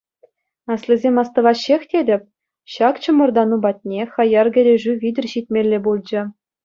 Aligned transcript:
Аслисем 0.75 1.15
астӑваҫҫех 1.21 1.81
тетӗп: 1.91 2.23
ҫак 2.77 2.95
чӑмӑртану 3.03 3.57
патне 3.67 4.01
хаяр 4.17 4.47
кӗрешӳ 4.57 4.91
витӗр 5.05 5.25
ҫитмелле 5.35 5.77
пулчӗ. 5.91 6.21